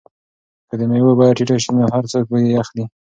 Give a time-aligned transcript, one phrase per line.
[0.69, 2.83] که د مېوو بیه ټیټه شي نو هر څوک یې اخلي.